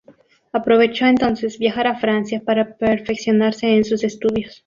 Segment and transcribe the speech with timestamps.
[0.53, 4.59] Aprovechó entonces viajar a Francia para perfeccionarse en sus estudios.